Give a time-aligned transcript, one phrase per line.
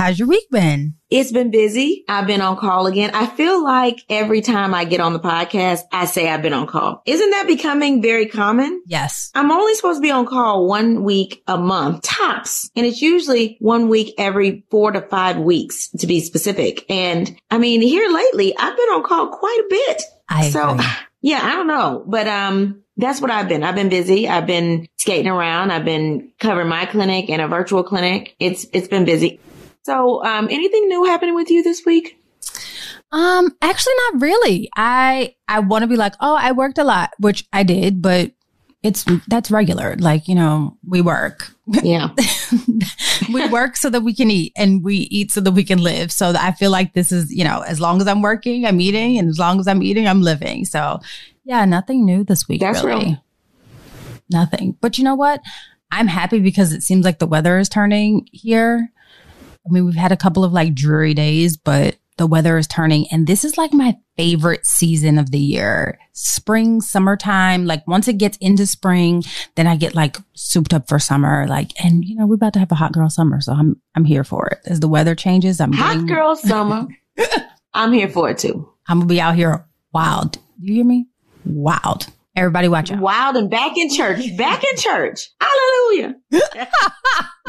[0.00, 0.94] How's your week been?
[1.10, 2.06] It's been busy.
[2.08, 3.10] I've been on call again.
[3.12, 6.66] I feel like every time I get on the podcast, I say I've been on
[6.66, 7.02] call.
[7.04, 8.82] Isn't that becoming very common?
[8.86, 9.30] Yes.
[9.34, 12.70] I'm only supposed to be on call one week a month, tops.
[12.74, 16.90] And it's usually one week every four to five weeks to be specific.
[16.90, 20.02] And I mean, here lately, I've been on call quite a bit.
[20.30, 20.86] I so agree.
[21.20, 23.62] yeah, I don't know, but, um, that's what I've been.
[23.62, 24.28] I've been busy.
[24.28, 25.70] I've been skating around.
[25.70, 28.34] I've been covering my clinic and a virtual clinic.
[28.38, 29.40] It's, it's been busy.
[29.82, 32.18] So, um, anything new happening with you this week?
[33.12, 34.70] Um, actually not really.
[34.76, 38.32] I I want to be like, "Oh, I worked a lot," which I did, but
[38.82, 39.96] it's that's regular.
[39.98, 41.50] Like, you know, we work.
[41.66, 42.10] Yeah.
[43.32, 46.10] we work so that we can eat and we eat so that we can live.
[46.10, 49.18] So I feel like this is, you know, as long as I'm working, I'm eating,
[49.18, 50.64] and as long as I'm eating, I'm living.
[50.64, 51.00] So,
[51.44, 53.04] yeah, nothing new this week That's really.
[53.04, 53.24] real.
[54.30, 54.76] Nothing.
[54.80, 55.42] But you know what?
[55.90, 58.90] I'm happy because it seems like the weather is turning here.
[59.66, 63.06] I mean, we've had a couple of like dreary days, but the weather is turning
[63.10, 65.98] and this is like my favorite season of the year.
[66.12, 70.98] Spring, summertime, like once it gets into spring, then I get like souped up for
[70.98, 71.46] summer.
[71.48, 73.40] Like, and you know, we're about to have a hot girl summer.
[73.40, 74.58] So I'm, I'm here for it.
[74.66, 76.88] As the weather changes, I'm Hot getting, girl summer.
[77.74, 78.68] I'm here for it too.
[78.86, 80.32] I'm gonna be out here wild.
[80.32, 81.06] Do you hear me?
[81.46, 82.06] Wild.
[82.40, 83.00] Everybody watch out.
[83.00, 84.34] Wild and back in church.
[84.38, 85.28] Back in church.
[85.42, 86.14] Hallelujah.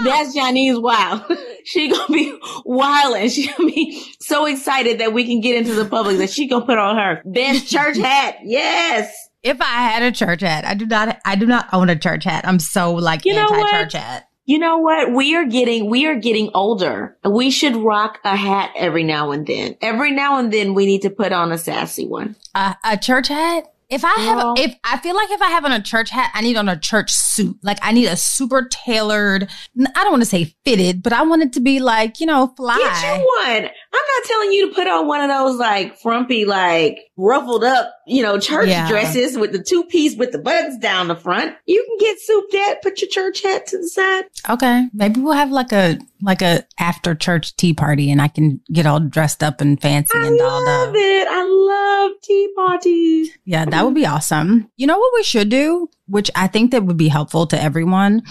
[0.04, 1.24] That's Janine's wild.
[1.64, 2.36] She gonna be
[2.66, 6.32] wild and she gonna be so excited that we can get into the public that
[6.32, 8.38] she gonna put on her best church hat.
[8.44, 9.14] Yes.
[9.44, 12.24] If I had a church hat, I do not, I do not own a church
[12.24, 12.48] hat.
[12.48, 14.28] I'm so like You know anti-church hat.
[14.46, 15.14] You know what?
[15.14, 17.16] We are getting, we are getting older.
[17.24, 19.76] We should rock a hat every now and then.
[19.80, 22.36] Every now and then we need to put on a sassy one.
[22.56, 23.72] a, a church hat.
[23.92, 24.54] If I have, Girl.
[24.58, 26.80] if I feel like if I have on a church hat, I need on a
[26.80, 27.58] church suit.
[27.62, 29.50] Like I need a super tailored.
[29.96, 32.54] I don't want to say fitted, but I want it to be like you know
[32.56, 32.78] fly.
[32.78, 33.66] Get you one.
[33.94, 37.94] I'm not telling you to put on one of those like frumpy, like ruffled up,
[38.08, 38.88] you know, church Yeah.
[38.90, 41.54] dresses with the two piece with the buttons down the front.
[41.66, 44.24] You can get souped at, put your church hat to the side.
[44.50, 48.62] Okay, maybe we'll have like a like a after church tea party, and I can
[48.72, 51.28] get all dressed up and fancy I and dolled love it.
[51.30, 51.91] I love
[52.24, 53.32] tea parties.
[53.46, 54.70] Yeah, that would be awesome.
[54.78, 58.24] You know what we should do, which I think that would be helpful to everyone,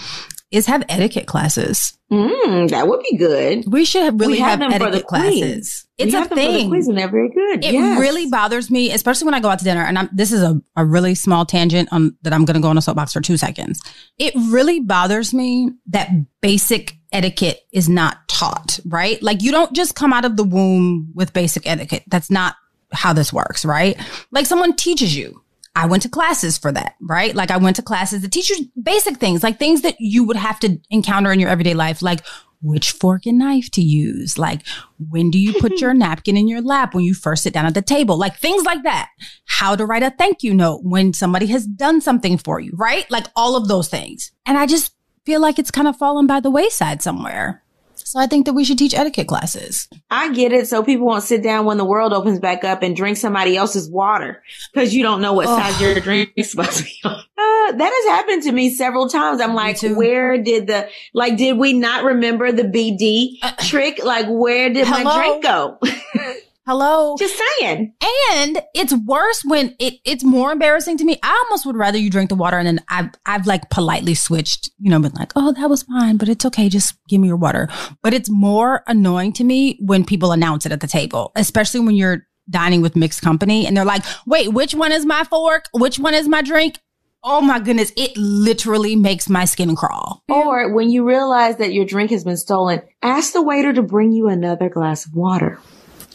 [0.51, 1.97] is have etiquette classes.
[2.11, 3.63] Mm, that would be good.
[3.67, 5.87] We should have really We have have, for etiquette classes.
[5.97, 6.69] It's a have them for the thing.
[6.69, 7.63] quiz and they're very good.
[7.63, 7.99] It Yes.
[8.01, 9.81] really bothers me, especially when I go out to dinner.
[9.81, 12.67] And I'm, this is a, a really small tangent on that I'm going to go
[12.67, 13.79] on a soapbox for two seconds.
[14.17, 16.09] It really bothers me that
[16.41, 19.21] basic etiquette is not taught, right?
[19.23, 22.03] Like you don't just come out of the womb with basic etiquette.
[22.07, 22.55] That's not
[22.93, 23.99] how this works, right?
[24.31, 25.41] Like someone teaches you.
[25.75, 27.33] I went to classes for that, right?
[27.33, 30.35] Like I went to classes that teach you basic things, like things that you would
[30.35, 32.25] have to encounter in your everyday life, like
[32.61, 34.61] which fork and knife to use, like
[35.09, 37.73] when do you put your napkin in your lap when you first sit down at
[37.73, 39.09] the table, like things like that.
[39.45, 43.09] How to write a thank you note when somebody has done something for you, right?
[43.09, 44.31] Like all of those things.
[44.45, 44.93] And I just
[45.25, 47.63] feel like it's kind of fallen by the wayside somewhere.
[48.05, 49.87] So I think that we should teach etiquette classes.
[50.09, 50.67] I get it.
[50.67, 53.89] So people won't sit down when the world opens back up and drink somebody else's
[53.89, 54.43] water
[54.73, 56.99] because you don't know what size your drink is supposed to be.
[57.03, 59.41] Uh, that has happened to me several times.
[59.41, 64.03] I'm like, where did the, like, did we not remember the BD uh, trick?
[64.03, 65.03] Like, where did hello?
[65.03, 65.79] my drink go?
[66.67, 67.15] Hello.
[67.17, 67.93] Just saying.
[68.33, 71.17] And it's worse when it, it's more embarrassing to me.
[71.23, 74.69] I almost would rather you drink the water and then I've, I've like politely switched,
[74.77, 76.69] you know, been like, oh, that was fine, but it's okay.
[76.69, 77.67] Just give me your water.
[78.03, 81.95] But it's more annoying to me when people announce it at the table, especially when
[81.95, 85.65] you're dining with mixed company and they're like, wait, which one is my fork?
[85.73, 86.77] Which one is my drink?
[87.23, 90.23] Oh my goodness, it literally makes my skin crawl.
[90.27, 94.11] Or when you realize that your drink has been stolen, ask the waiter to bring
[94.11, 95.59] you another glass of water.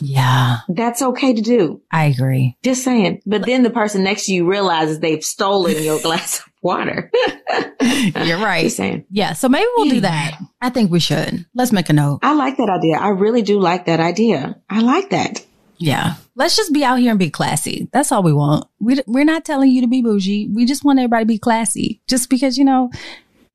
[0.00, 0.58] Yeah.
[0.68, 1.80] That's okay to do.
[1.90, 2.56] I agree.
[2.62, 3.22] Just saying.
[3.26, 7.10] But then the person next to you realizes they've stolen your glass of water.
[7.80, 8.64] You're right.
[8.64, 9.06] Just saying.
[9.10, 9.32] Yeah.
[9.32, 10.38] So maybe we'll do that.
[10.60, 11.46] I think we should.
[11.54, 12.20] Let's make a note.
[12.22, 12.98] I like that idea.
[12.98, 14.60] I really do like that idea.
[14.68, 15.44] I like that.
[15.78, 16.14] Yeah.
[16.34, 17.88] Let's just be out here and be classy.
[17.92, 18.66] That's all we want.
[18.80, 20.48] We, we're not telling you to be bougie.
[20.48, 22.90] We just want everybody to be classy just because, you know,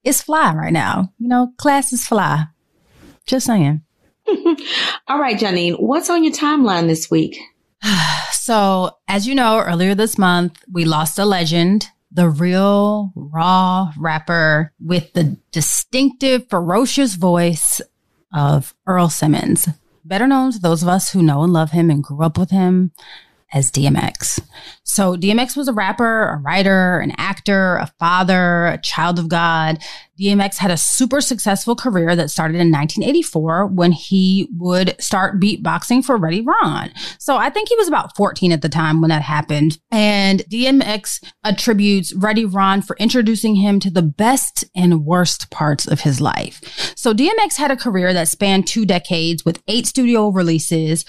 [0.03, 1.11] it's fly right now.
[1.19, 2.45] You know, class is fly.
[3.25, 3.81] Just saying.
[5.07, 7.39] All right, Janine, what's on your timeline this week?
[8.31, 14.74] so, as you know, earlier this month, we lost a legend, the real raw rapper
[14.80, 17.81] with the distinctive, ferocious voice
[18.33, 19.68] of Earl Simmons,
[20.06, 22.51] better known to those of us who know and love him and grew up with
[22.51, 22.92] him
[23.53, 24.39] as DMX.
[24.83, 29.80] So DMX was a rapper, a writer, an actor, a father, a child of God.
[30.19, 36.03] DMX had a super successful career that started in 1984 when he would start beatboxing
[36.06, 36.92] for Ready Ron.
[37.18, 39.80] So I think he was about 14 at the time when that happened.
[39.89, 46.01] And DMX attributes Ready Ron for introducing him to the best and worst parts of
[46.01, 46.62] his life.
[46.95, 51.06] So DMX had a career that spanned two decades with eight studio releases,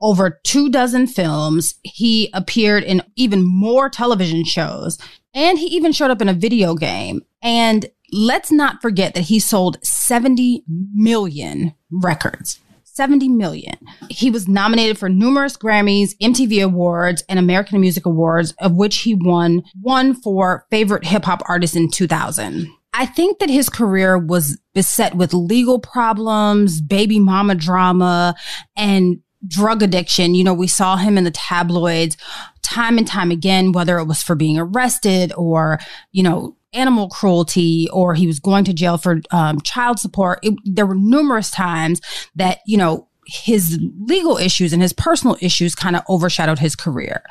[0.00, 1.74] over two dozen films.
[1.82, 4.98] He appeared in even more television shows
[5.34, 7.24] and he even showed up in a video game.
[7.42, 10.64] And let's not forget that he sold 70
[10.94, 12.60] million records.
[12.84, 13.76] 70 million.
[14.08, 19.16] He was nominated for numerous Grammys, MTV Awards, and American Music Awards, of which he
[19.16, 22.68] won one for favorite hip hop artist in 2000.
[22.96, 28.36] I think that his career was beset with legal problems, baby mama drama,
[28.76, 32.16] and drug addiction, you know, we saw him in the tabloids
[32.62, 35.78] time and time again, whether it was for being arrested or,
[36.12, 40.40] you know, animal cruelty or he was going to jail for um, child support.
[40.42, 42.00] It, there were numerous times
[42.34, 47.22] that, you know, his legal issues and his personal issues kind of overshadowed his career.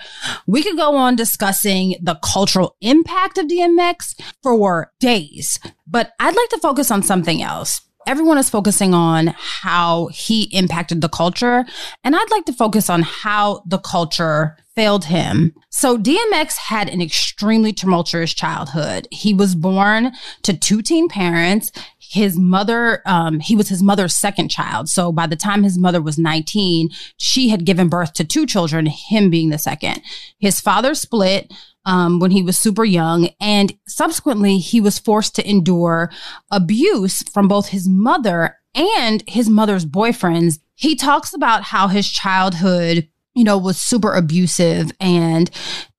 [0.48, 6.50] We could go on discussing the cultural impact of DMX for days, but I'd like
[6.50, 11.66] to focus on something else everyone is focusing on how he impacted the culture.
[12.04, 15.54] And I'd like to focus on how the culture failed him.
[15.70, 19.08] So DMX had an extremely tumultuous childhood.
[19.12, 20.12] He was born
[20.44, 21.72] to two teen parents.
[22.00, 24.90] His mother, um, he was his mother's second child.
[24.90, 28.88] So by the time his mother was 19, she had given birth to two children,
[28.88, 30.02] him being the second.
[30.40, 31.52] His father split
[31.86, 33.30] um, when he was super young.
[33.40, 36.12] And subsequently, he was forced to endure
[36.52, 40.60] abuse from both his mother and his mother's boyfriends.
[40.76, 44.92] He talks about how his childhood you know, was super abusive.
[45.00, 45.50] And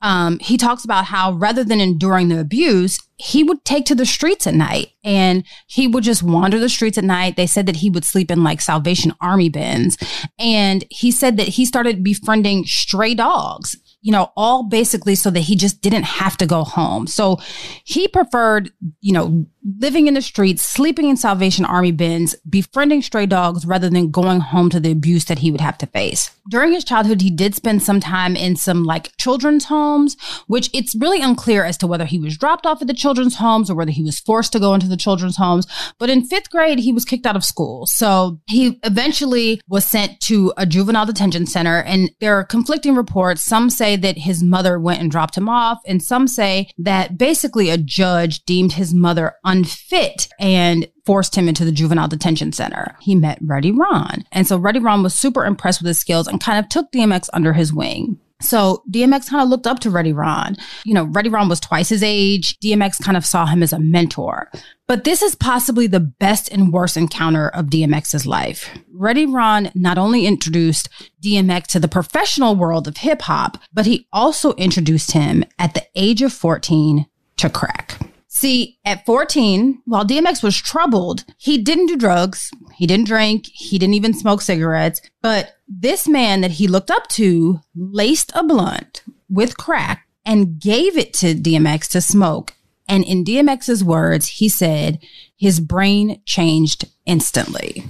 [0.02, 4.06] um, he talks about how rather than enduring the abuse, he would take to the
[4.06, 7.36] streets at night and he would just wander the streets at night.
[7.36, 9.96] They said that he would sleep in like Salvation Army bins.
[10.38, 15.41] And he said that he started befriending stray dogs you know, all basically so that
[15.41, 17.06] he just didn't have to go home.
[17.06, 17.39] So
[17.84, 18.70] he preferred,
[19.01, 19.46] you know,
[19.79, 24.41] living in the streets, sleeping in Salvation Army bins, befriending stray dogs rather than going
[24.41, 26.31] home to the abuse that he would have to face.
[26.51, 30.19] During his childhood, he did spend some time in some like children's homes,
[30.49, 33.70] which it's really unclear as to whether he was dropped off at the children's homes
[33.70, 35.67] or whether he was forced to go into the children's homes.
[35.99, 37.87] But in fifth grade, he was kicked out of school.
[37.87, 41.79] So he eventually was sent to a juvenile detention center.
[41.79, 43.43] And there are conflicting reports.
[43.43, 47.70] Some say that his mother went and dropped him off, and some say that basically
[47.70, 52.96] a judge deemed his mother unfit and forced him into the juvenile detention center.
[53.01, 54.24] He met Ready Ron.
[54.32, 57.29] And so Ready Ron was super impressed with his skills and kind of took DMX
[57.32, 58.19] under his wing.
[58.44, 60.56] So DMX kind of looked up to Ready Ron.
[60.84, 62.58] You know, Ready Ron was twice his age.
[62.60, 64.51] DMX kind of saw him as a mentor.
[64.86, 68.69] But this is possibly the best and worst encounter of DMX's life.
[68.93, 70.89] Ready Ron not only introduced
[71.22, 75.86] DMX to the professional world of hip hop, but he also introduced him at the
[75.94, 77.06] age of 14
[77.39, 77.98] to crack.
[78.36, 83.79] See, at 14, while DMX was troubled, he didn't do drugs, he didn't drink, he
[83.79, 85.00] didn't even smoke cigarettes.
[85.22, 90.98] But this man that he looked up to laced a blunt with crack and gave
[90.98, 92.55] it to DMX to smoke.
[92.88, 94.98] And in DMX's words, he said
[95.36, 97.84] his brain changed instantly.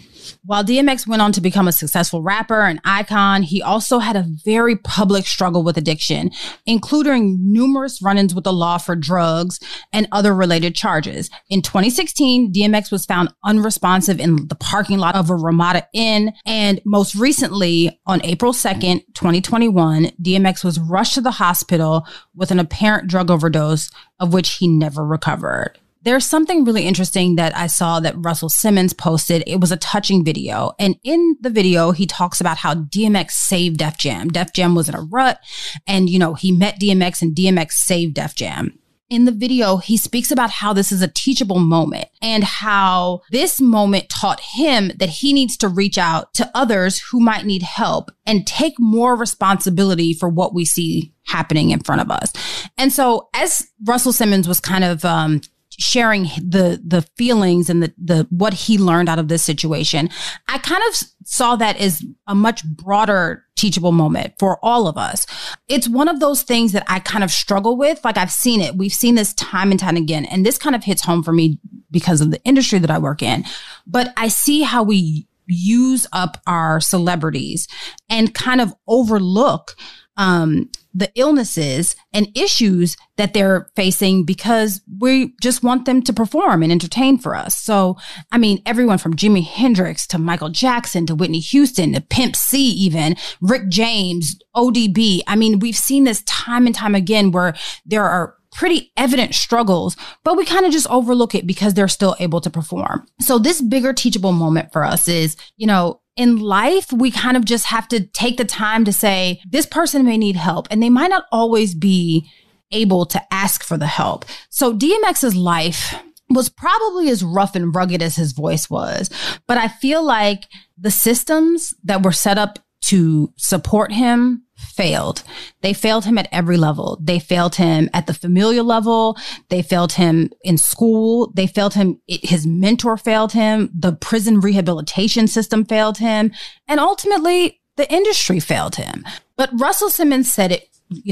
[0.45, 4.27] While DMX went on to become a successful rapper and icon, he also had a
[4.45, 6.31] very public struggle with addiction,
[6.67, 9.61] including numerous run ins with the law for drugs
[9.93, 11.31] and other related charges.
[11.49, 16.33] In 2016, DMX was found unresponsive in the parking lot of a Ramada Inn.
[16.47, 22.61] And most recently, on April 2nd, 2021, DMX was rushed to the hospital with an
[22.61, 23.91] apparent drug overdose,
[24.21, 25.79] of which he never recovered.
[26.05, 29.43] There's something really interesting that I saw that Russell Simmons posted.
[29.47, 30.73] It was a touching video.
[30.79, 34.29] And in the video, he talks about how DMX saved Def Jam.
[34.29, 35.41] Def Jam was in a rut
[35.87, 38.79] and, you know, he met DMX and DMX saved Def Jam
[39.11, 43.61] in the video, he speaks about how this is a teachable moment and how this
[43.61, 48.11] moment taught him that he needs to reach out to others who might need help
[48.27, 52.33] and take more responsibility for what we see happening in front of us.
[52.77, 55.43] And so as Russell Simmons was kind of um,
[55.79, 60.09] sharing the the feelings and the the what he learned out of this situation
[60.49, 65.27] i kind of saw that as a much broader teachable moment for all of us.
[65.69, 68.05] It's one of those things that i kind of struggle with.
[68.05, 68.77] Like i've seen it.
[68.77, 71.59] We've seen this time and time again and this kind of hits home for me
[71.91, 73.45] because of the industry that i work in.
[73.87, 77.69] But i see how we use up our celebrities
[78.09, 79.77] and kind of overlook
[80.17, 86.63] um, the illnesses and issues that they're facing because we just want them to perform
[86.63, 87.57] and entertain for us.
[87.59, 87.97] So,
[88.31, 92.69] I mean, everyone from Jimi Hendrix to Michael Jackson to Whitney Houston to Pimp C,
[92.71, 95.23] even Rick James, ODB.
[95.27, 97.55] I mean, we've seen this time and time again where
[97.85, 102.15] there are pretty evident struggles, but we kind of just overlook it because they're still
[102.21, 103.05] able to perform.
[103.21, 107.45] So this bigger teachable moment for us is, you know, in life, we kind of
[107.45, 110.91] just have to take the time to say, this person may need help and they
[110.91, 112.31] might not always be
[112.71, 114.25] able to ask for the help.
[114.49, 115.95] So DMX's life
[116.31, 119.11] was probably as rough and rugged as his voice was,
[119.47, 120.45] but I feel like
[120.79, 125.23] the systems that were set up to support him failed.
[125.61, 126.99] They failed him at every level.
[127.01, 129.17] They failed him at the familial level.
[129.49, 131.33] They failed him in school.
[131.35, 132.01] They failed him.
[132.07, 133.71] His mentor failed him.
[133.75, 136.33] The prison rehabilitation system failed him.
[136.69, 139.05] And ultimately, the industry failed him.
[139.37, 140.69] But Russell Simmons said it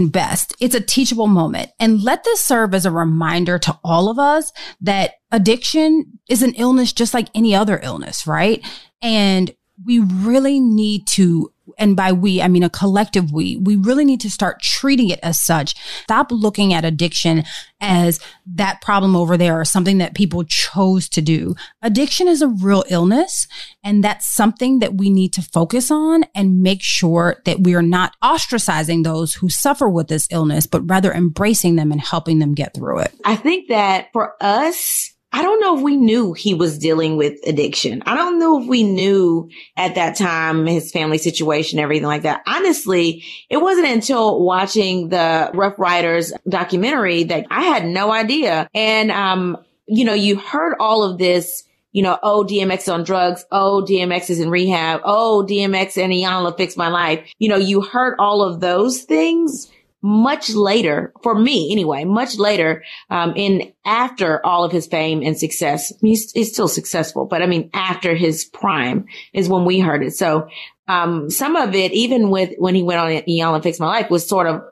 [0.09, 0.55] best.
[0.61, 1.71] It's a teachable moment.
[1.81, 6.55] And let this serve as a reminder to all of us that addiction is an
[6.55, 8.65] illness just like any other illness, right?
[9.01, 9.55] And
[9.85, 14.21] we really need to and by we, I mean a collective we, we really need
[14.21, 15.75] to start treating it as such.
[16.05, 17.45] Stop looking at addiction
[17.81, 21.55] as that problem over there or something that people chose to do.
[21.83, 23.47] Addiction is a real illness.
[23.83, 27.83] And that's something that we need to focus on and make sure that we are
[27.83, 32.55] not ostracizing those who suffer with this illness, but rather embracing them and helping them
[32.55, 33.15] get through it.
[33.25, 37.39] I think that for us, I don't know if we knew he was dealing with
[37.47, 38.03] addiction.
[38.05, 42.43] I don't know if we knew at that time his family situation, everything like that.
[42.47, 48.69] Honestly, it wasn't until watching the Ruff Ryders documentary that I had no idea.
[48.75, 53.47] And, um, you know, you heard all of this, you know, oh, DMX on drugs.
[53.51, 55.01] Oh, DMX is in rehab.
[55.05, 57.27] Oh, DMX and Iyanla fixed my life.
[57.39, 59.71] You know, you heard all of those things
[60.03, 65.39] much later, for me anyway, much later, um, in after all of his fame and
[65.39, 65.93] success.
[66.01, 70.13] He's, he's, still successful, but I mean, after his prime is when we heard it.
[70.15, 70.49] So,
[70.89, 74.29] um, some of it, even with when he went on Iyanla Fix My Life was
[74.29, 74.63] sort of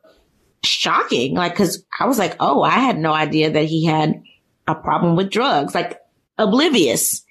[0.65, 1.35] shocking.
[1.35, 4.23] Like, cause I was like, oh, I had no idea that he had
[4.67, 6.01] a problem with drugs, like
[6.39, 7.25] oblivious.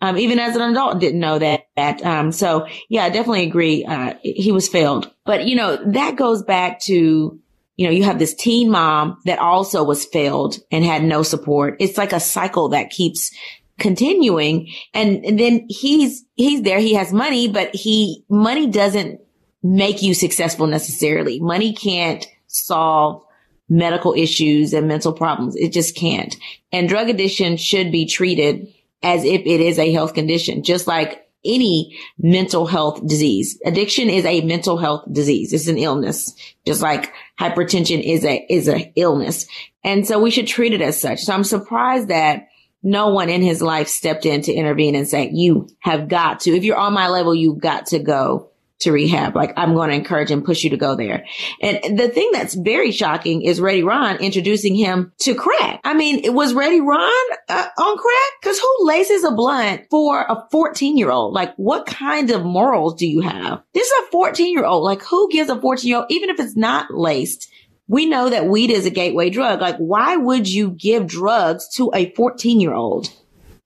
[0.00, 1.68] Um, even as an adult, didn't know that.
[1.76, 3.84] That um, so yeah, I definitely agree.
[3.84, 7.40] Uh, he was failed, but you know that goes back to
[7.76, 11.76] you know, you have this teen mom that also was failed and had no support.
[11.80, 13.34] It's like a cycle that keeps
[13.78, 14.70] continuing.
[14.92, 16.78] And, and then he's, he's there.
[16.78, 19.20] He has money, but he, money doesn't
[19.62, 21.40] make you successful necessarily.
[21.40, 23.22] Money can't solve
[23.68, 25.56] medical issues and mental problems.
[25.56, 26.36] It just can't.
[26.70, 31.26] And drug addiction should be treated as if it is a health condition, just like
[31.44, 33.58] any mental health disease.
[33.66, 35.52] Addiction is a mental health disease.
[35.52, 36.32] It's an illness,
[36.66, 39.46] just like hypertension is a, is a illness.
[39.82, 41.20] And so we should treat it as such.
[41.20, 42.48] So I'm surprised that
[42.82, 46.54] no one in his life stepped in to intervene and say, you have got to,
[46.54, 48.50] if you're on my level, you've got to go
[48.80, 49.36] to rehab.
[49.36, 51.24] Like I'm going to encourage and push you to go there.
[51.60, 55.80] And the thing that's very shocking is Ready Ron introducing him to crack.
[55.84, 57.12] I mean, it was Ready Ron
[57.48, 58.42] uh, on crack?
[58.42, 61.34] Cause who laces a blunt for a 14 year old?
[61.34, 63.62] Like what kind of morals do you have?
[63.72, 64.84] This is a 14 year old.
[64.84, 67.50] Like who gives a 14 year old, even if it's not laced?
[67.86, 69.60] We know that weed is a gateway drug.
[69.60, 73.08] Like why would you give drugs to a 14 year old?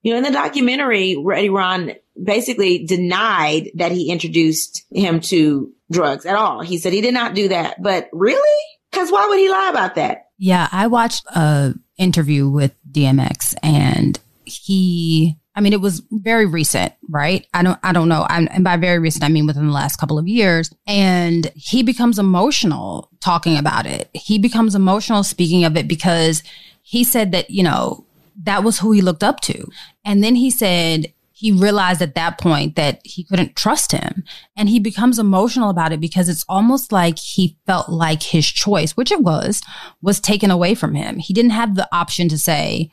[0.02, 6.26] You know, in the documentary, Ready Ron basically denied that he introduced him to drugs
[6.26, 6.60] at all.
[6.60, 7.82] He said he did not do that.
[7.82, 8.64] But really?
[8.92, 10.26] Cause why would he lie about that?
[10.38, 16.92] Yeah, I watched a interview with DMX and he I mean, it was very recent,
[17.10, 17.44] right?
[17.52, 18.24] I don't, I don't know.
[18.28, 20.72] I'm, and by very recent, I mean within the last couple of years.
[20.86, 24.08] And he becomes emotional talking about it.
[24.14, 26.44] He becomes emotional speaking of it because
[26.82, 28.04] he said that, you know,
[28.44, 29.68] that was who he looked up to.
[30.04, 34.24] And then he said he realized at that point that he couldn't trust him.
[34.56, 38.96] And he becomes emotional about it because it's almost like he felt like his choice,
[38.96, 39.62] which it was,
[40.02, 41.18] was taken away from him.
[41.18, 42.90] He didn't have the option to say,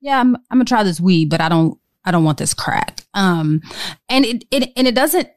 [0.00, 3.00] yeah, I'm, I'm gonna try this weed, but I don't, I don't want this crack.
[3.12, 3.60] Um,
[4.08, 5.28] and it, it, and it doesn't,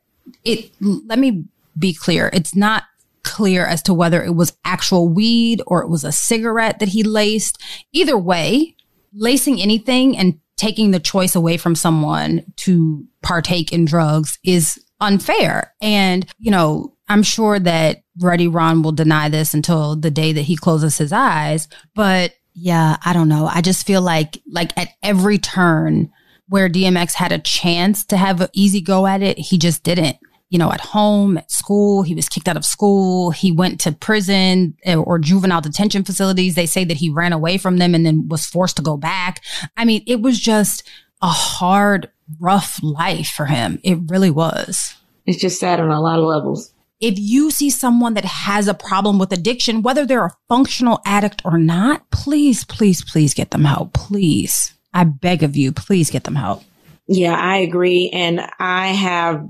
[0.43, 1.45] it, let me
[1.79, 2.29] be clear.
[2.33, 2.83] It's not
[3.23, 7.01] clear as to whether it was actual weed or it was a cigarette that he
[7.01, 7.59] laced.
[7.93, 8.75] Either way,
[9.11, 15.73] lacing anything and taking the choice away from someone to partake in drugs is unfair.
[15.81, 20.41] And, you know, I'm sure that Ready Ron will deny this until the day that
[20.41, 21.67] he closes his eyes.
[21.95, 23.47] But yeah, I don't know.
[23.47, 26.11] I just feel like, like at every turn
[26.47, 30.17] where DMX had a chance to have an easy go at it, he just didn't
[30.53, 32.03] you know, at home, at school.
[32.03, 33.31] He was kicked out of school.
[33.31, 36.53] He went to prison eh, or juvenile detention facilities.
[36.53, 39.41] They say that he ran away from them and then was forced to go back.
[39.75, 40.87] I mean, it was just
[41.23, 43.79] a hard, rough life for him.
[43.83, 44.93] It really was.
[45.25, 46.71] It's just sad on a lot of levels.
[46.99, 51.41] If you see someone that has a problem with addiction, whether they're a functional addict
[51.45, 53.93] or not, please, please, please get them help.
[53.93, 54.75] Please.
[54.93, 56.63] I beg of you, please get them help.
[57.07, 58.11] Yeah, I agree.
[58.13, 59.49] And I have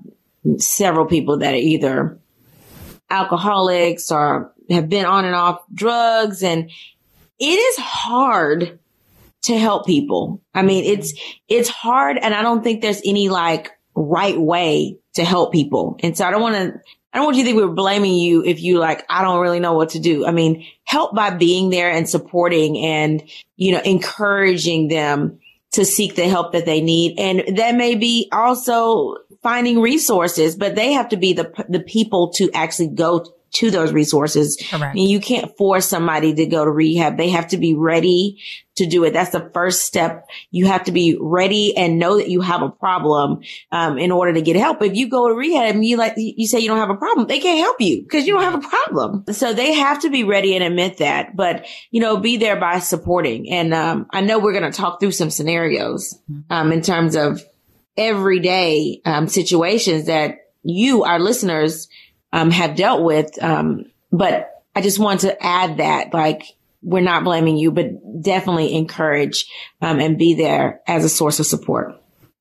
[0.57, 2.19] several people that are either
[3.09, 6.43] alcoholics or have been on and off drugs.
[6.43, 6.69] And
[7.39, 8.79] it is hard
[9.43, 10.41] to help people.
[10.53, 11.13] I mean, it's,
[11.47, 12.17] it's hard.
[12.17, 15.97] And I don't think there's any like right way to help people.
[16.01, 16.81] And so I don't want to,
[17.13, 19.59] I don't want you to think we're blaming you if you like, I don't really
[19.59, 20.25] know what to do.
[20.25, 23.21] I mean, help by being there and supporting and,
[23.55, 25.39] you know, encouraging them
[25.73, 27.19] to seek the help that they need.
[27.19, 32.31] And that may be also finding resources, but they have to be the, the people
[32.33, 34.57] to actually go to those resources.
[34.67, 34.97] Correct.
[34.97, 37.17] And you can't force somebody to go to rehab.
[37.17, 38.41] They have to be ready
[38.77, 39.13] to do it.
[39.13, 40.27] That's the first step.
[40.49, 44.33] You have to be ready and know that you have a problem, um, in order
[44.33, 44.81] to get help.
[44.81, 47.27] If you go to rehab and you like, you say you don't have a problem,
[47.27, 49.25] they can't help you because you don't have a problem.
[49.31, 52.79] So they have to be ready and admit that, but you know, be there by
[52.79, 53.51] supporting.
[53.51, 56.17] And, um, I know we're going to talk through some scenarios,
[56.49, 57.43] um, in terms of
[57.97, 61.87] everyday um, situations that you, our listeners,
[62.31, 63.41] um, have dealt with.
[63.43, 66.43] Um, but I just want to add that, like,
[66.81, 69.45] we're not blaming you, but definitely encourage
[69.81, 71.93] um, and be there as a source of support.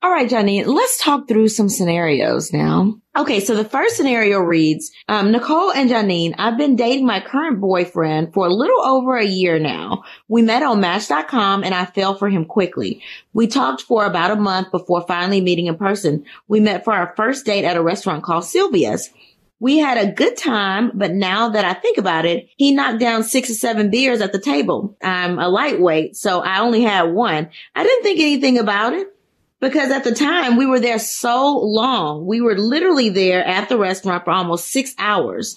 [0.05, 2.97] All right, Johnny, let's talk through some scenarios now.
[3.17, 7.61] Okay, so the first scenario reads, um, Nicole and Janine, I've been dating my current
[7.61, 10.03] boyfriend for a little over a year now.
[10.27, 13.01] We met on Match.com and I fell for him quickly.
[13.33, 16.25] We talked for about a month before finally meeting in person.
[16.49, 19.09] We met for our first date at a restaurant called Sylvia's.
[19.61, 23.23] We had a good time, but now that I think about it, he knocked down
[23.23, 24.97] six or seven beers at the table.
[25.01, 27.51] I'm a lightweight, so I only had one.
[27.77, 29.12] I didn't think anything about it
[29.63, 32.27] because at the time we were there so long.
[32.27, 35.57] We were literally there at the restaurant for almost six hours.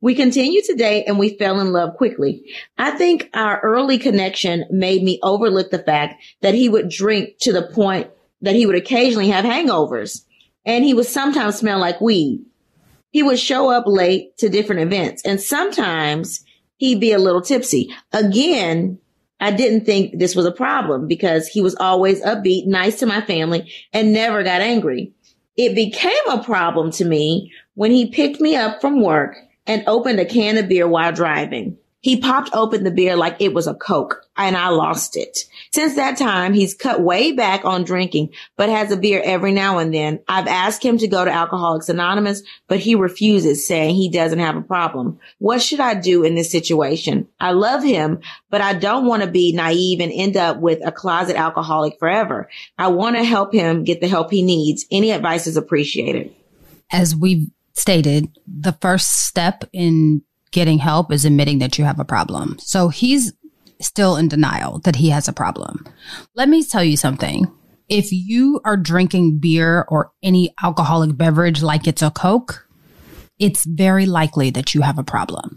[0.00, 2.44] We continued to date and we fell in love quickly.
[2.78, 7.52] I think our early connection made me overlook the fact that he would drink to
[7.52, 8.08] the point
[8.40, 10.24] that he would occasionally have hangovers
[10.64, 12.44] and he would sometimes smell like weed.
[13.10, 16.44] He would show up late to different events and sometimes
[16.76, 17.92] he'd be a little tipsy.
[18.12, 19.00] Again,
[19.40, 23.20] I didn't think this was a problem because he was always upbeat, nice to my
[23.22, 25.12] family, and never got angry.
[25.56, 30.20] It became a problem to me when he picked me up from work and opened
[30.20, 31.78] a can of beer while driving.
[32.02, 35.40] He popped open the beer like it was a Coke and I lost it.
[35.70, 39.76] Since that time, he's cut way back on drinking, but has a beer every now
[39.76, 40.20] and then.
[40.26, 44.56] I've asked him to go to Alcoholics Anonymous, but he refuses saying he doesn't have
[44.56, 45.20] a problem.
[45.38, 47.28] What should I do in this situation?
[47.38, 50.92] I love him, but I don't want to be naive and end up with a
[50.92, 52.48] closet alcoholic forever.
[52.78, 54.86] I want to help him get the help he needs.
[54.90, 56.34] Any advice is appreciated.
[56.90, 62.04] As we've stated, the first step in getting help is admitting that you have a
[62.04, 62.58] problem.
[62.58, 63.32] So he's
[63.80, 65.86] still in denial that he has a problem.
[66.34, 67.46] Let me tell you something.
[67.88, 72.68] If you are drinking beer or any alcoholic beverage like it's a Coke,
[73.40, 75.56] it's very likely that you have a problem.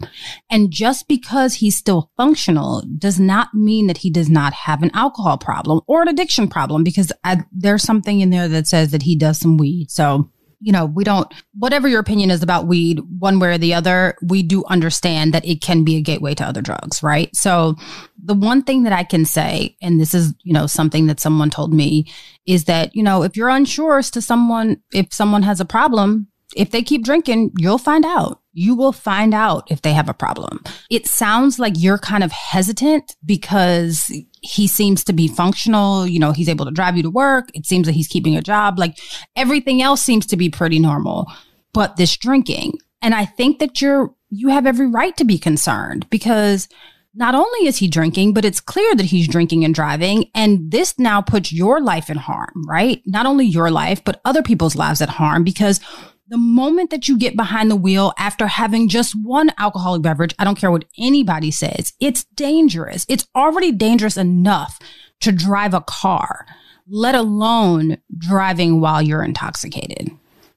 [0.50, 4.90] And just because he's still functional does not mean that he does not have an
[4.94, 9.02] alcohol problem or an addiction problem because I, there's something in there that says that
[9.02, 9.90] he does some weed.
[9.90, 10.30] So,
[10.64, 14.16] you know, we don't, whatever your opinion is about weed, one way or the other,
[14.22, 17.28] we do understand that it can be a gateway to other drugs, right?
[17.36, 17.76] So
[18.22, 21.50] the one thing that I can say, and this is, you know, something that someone
[21.50, 22.10] told me
[22.46, 26.28] is that, you know, if you're unsure as to someone, if someone has a problem,
[26.56, 28.40] if they keep drinking, you'll find out.
[28.52, 30.62] You will find out if they have a problem.
[30.90, 34.12] It sounds like you're kind of hesitant because
[34.42, 36.06] he seems to be functional.
[36.06, 37.48] You know, he's able to drive you to work.
[37.54, 38.78] It seems that he's keeping a job.
[38.78, 38.98] Like
[39.34, 41.26] everything else seems to be pretty normal,
[41.72, 42.78] but this drinking.
[43.02, 46.68] And I think that you're, you have every right to be concerned because
[47.14, 50.30] not only is he drinking, but it's clear that he's drinking and driving.
[50.34, 53.02] And this now puts your life in harm, right?
[53.06, 55.80] Not only your life, but other people's lives at harm because
[56.28, 60.44] the moment that you get behind the wheel after having just one alcoholic beverage, I
[60.44, 63.04] don't care what anybody says, it's dangerous.
[63.08, 64.78] It's already dangerous enough
[65.20, 66.46] to drive a car,
[66.88, 70.10] let alone driving while you're intoxicated.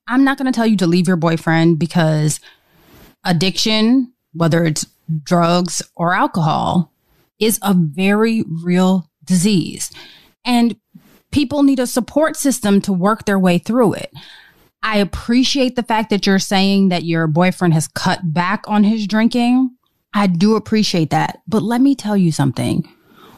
[0.08, 2.40] I'm not going to tell you to leave your boyfriend because
[3.26, 4.86] addiction, whether it's
[5.24, 6.94] drugs or alcohol,
[7.40, 9.92] is a very real disease.
[10.46, 10.78] And
[11.32, 14.14] people need a support system to work their way through it.
[14.88, 19.06] I appreciate the fact that you're saying that your boyfriend has cut back on his
[19.06, 19.76] drinking.
[20.14, 21.42] I do appreciate that.
[21.46, 22.88] But let me tell you something.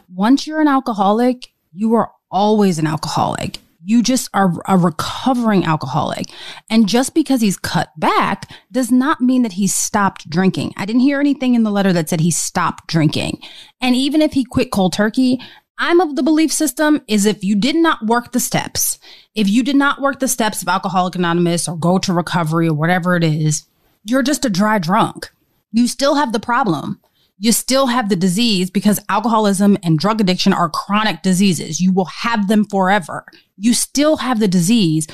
[0.08, 3.58] Once you're an alcoholic, you are always an alcoholic.
[3.82, 6.26] You just are a recovering alcoholic.
[6.70, 10.72] And just because he's cut back does not mean that he's stopped drinking.
[10.76, 13.42] I didn't hear anything in the letter that said he stopped drinking.
[13.80, 15.40] And even if he quit cold turkey,
[15.82, 18.98] I'm of the belief system is if you did not work the steps,
[19.34, 22.74] if you did not work the steps of Alcoholic Anonymous or go to recovery or
[22.74, 23.64] whatever it is,
[24.04, 25.30] you're just a dry drunk.
[25.72, 27.00] You still have the problem.
[27.38, 31.80] You still have the disease because alcoholism and drug addiction are chronic diseases.
[31.80, 33.24] You will have them forever.
[33.56, 35.06] You still have the disease.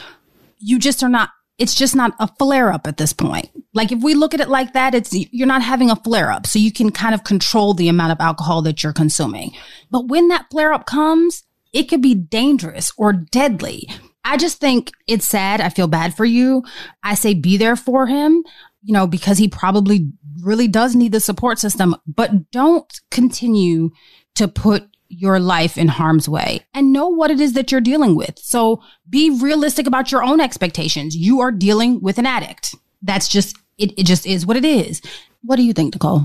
[0.58, 3.48] You just are not it's just not a flare up at this point.
[3.76, 6.46] Like if we look at it like that, it's you're not having a flare up.
[6.46, 9.52] So you can kind of control the amount of alcohol that you're consuming.
[9.90, 11.42] But when that flare up comes,
[11.74, 13.86] it could be dangerous or deadly.
[14.24, 15.60] I just think it's sad.
[15.60, 16.64] I feel bad for you.
[17.02, 18.42] I say be there for him,
[18.82, 20.10] you know, because he probably
[20.40, 23.90] really does need the support system, but don't continue
[24.36, 28.16] to put your life in harm's way and know what it is that you're dealing
[28.16, 28.38] with.
[28.38, 31.14] So be realistic about your own expectations.
[31.14, 32.74] You are dealing with an addict.
[33.02, 35.02] That's just, it, it just is what it is.
[35.42, 36.24] What do you think, Nicole?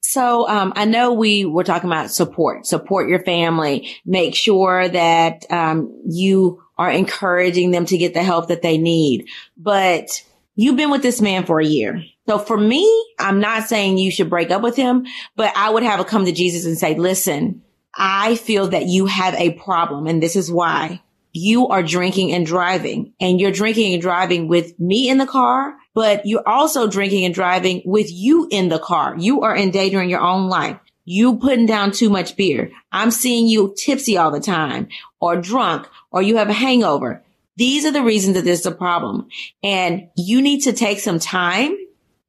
[0.00, 5.50] So um, I know we were talking about support, support your family, make sure that
[5.50, 9.26] um, you are encouraging them to get the help that they need.
[9.56, 10.10] But
[10.56, 12.04] you've been with this man for a year.
[12.28, 12.86] So for me,
[13.18, 16.26] I'm not saying you should break up with him, but I would have a come
[16.26, 17.62] to Jesus and say, listen,
[17.96, 21.00] I feel that you have a problem and this is why
[21.34, 25.74] you are drinking and driving and you're drinking and driving with me in the car,
[25.92, 29.16] but you're also drinking and driving with you in the car.
[29.18, 30.78] You are endangering your own life.
[31.04, 32.70] You putting down too much beer.
[32.92, 34.88] I'm seeing you tipsy all the time
[35.20, 37.24] or drunk or you have a hangover.
[37.56, 39.28] These are the reasons that there's a problem
[39.62, 41.76] and you need to take some time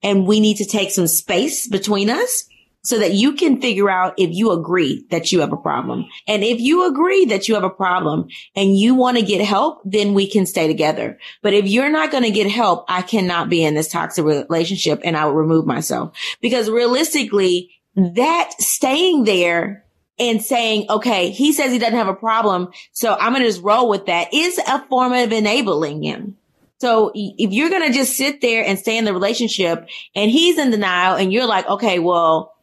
[0.01, 2.45] and we need to take some space between us
[2.85, 6.05] so that you can figure out if you agree that you have a problem.
[6.27, 9.81] And if you agree that you have a problem and you want to get help,
[9.83, 11.19] then we can stay together.
[11.41, 15.01] But if you're not going to get help, I cannot be in this toxic relationship
[15.03, 19.85] and I will remove myself because realistically, that staying there
[20.19, 22.69] and saying, okay, he says he doesn't have a problem.
[22.91, 26.37] So I'm going to just roll with that is a form of enabling him.
[26.79, 30.57] So if you're going to just sit there and stay in the relationship and he's
[30.57, 32.54] in denial and you're like, okay, well,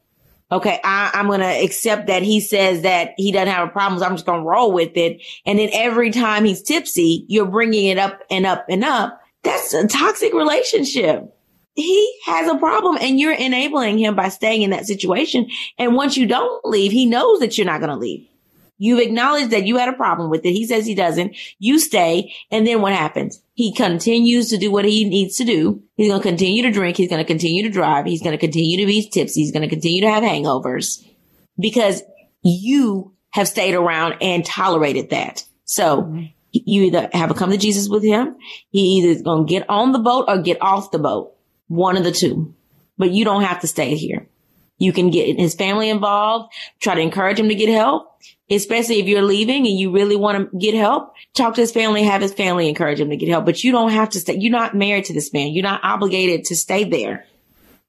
[0.52, 0.78] Okay.
[0.84, 3.98] I, am going to accept that he says that he doesn't have a problem.
[3.98, 5.22] So I'm just going to roll with it.
[5.46, 9.18] And then every time he's tipsy, you're bringing it up and up and up.
[9.44, 11.34] That's a toxic relationship.
[11.74, 15.48] He has a problem and you're enabling him by staying in that situation.
[15.78, 18.28] And once you don't leave, he knows that you're not going to leave.
[18.85, 20.51] You've acknowledged that you had a problem with it.
[20.51, 21.37] He says he doesn't.
[21.61, 22.35] You stay.
[22.51, 23.40] And then what happens?
[23.55, 25.85] He continues to do what he needs to do.
[25.95, 26.97] He's going to continue to drink.
[26.97, 28.07] He's going to continue to drive.
[28.07, 29.42] He's going to continue to be tipsy.
[29.42, 31.01] He's going to continue to have hangovers
[31.61, 32.03] because
[32.42, 35.45] you have stayed around and tolerated that.
[35.64, 36.12] So
[36.51, 38.35] you either have a come to Jesus with him.
[38.71, 41.37] He either is going to get on the boat or get off the boat.
[41.68, 42.55] one of the two,
[42.99, 44.21] but you don't have to stay here.
[44.83, 49.07] You can get his family involved, try to encourage him to get help, especially if
[49.07, 51.14] you're leaving and you really want to get help.
[51.35, 53.92] Talk to his family, have his family encourage him to get help, but you don't
[53.92, 54.37] have to stay.
[54.37, 55.53] You're not married to this man.
[55.53, 57.27] You're not obligated to stay there.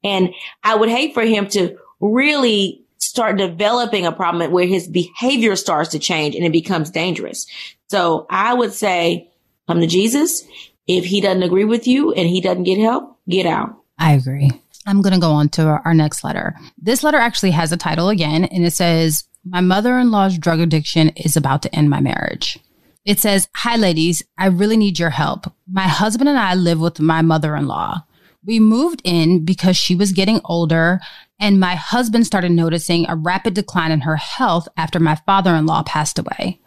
[0.04, 5.56] And I would hate for him to really start developing a problem where his behavior
[5.56, 7.48] starts to change and it becomes dangerous.
[7.88, 9.32] So I would say
[9.68, 10.44] come to Jesus.
[10.86, 13.78] If he doesn't agree with you and he doesn't get help, get out.
[13.98, 14.52] I agree.
[14.86, 16.56] I'm going to go on to our next letter.
[16.78, 20.60] This letter actually has a title again, and it says, My mother in law's drug
[20.60, 22.60] addiction is about to end my marriage.
[23.06, 24.24] It says, Hi, ladies.
[24.38, 25.52] I really need your help.
[25.72, 28.04] My husband and I live with my mother in law.
[28.46, 31.00] We moved in because she was getting older,
[31.40, 35.66] and my husband started noticing a rapid decline in her health after my father in
[35.66, 36.60] law passed away.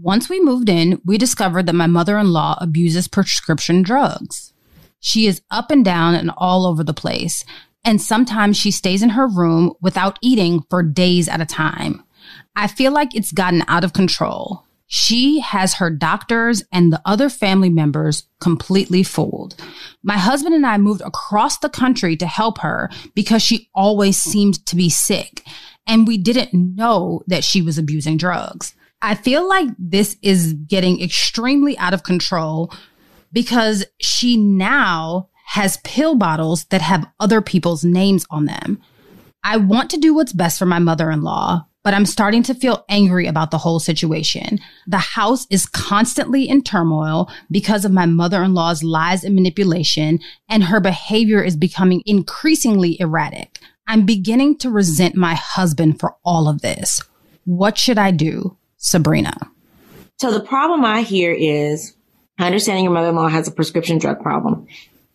[0.00, 4.52] Once we moved in, we discovered that my mother in law abuses prescription drugs.
[5.00, 7.44] She is up and down and all over the place.
[7.84, 12.02] And sometimes she stays in her room without eating for days at a time.
[12.56, 14.64] I feel like it's gotten out of control.
[14.90, 19.54] She has her doctors and the other family members completely fooled.
[20.02, 24.64] My husband and I moved across the country to help her because she always seemed
[24.66, 25.44] to be sick.
[25.86, 28.74] And we didn't know that she was abusing drugs.
[29.02, 32.72] I feel like this is getting extremely out of control
[33.32, 38.80] because she now has pill bottles that have other people's names on them.
[39.42, 42.54] I want to do what's best for my mother in law, but I'm starting to
[42.54, 44.58] feel angry about the whole situation.
[44.86, 50.18] The house is constantly in turmoil because of my mother in law's lies and manipulation,
[50.50, 53.58] and her behavior is becoming increasingly erratic.
[53.86, 57.00] I'm beginning to resent my husband for all of this.
[57.44, 59.34] What should I do, Sabrina?
[60.20, 61.94] So the problem I hear is
[62.38, 64.66] I understand your mother-in-law has a prescription drug problem.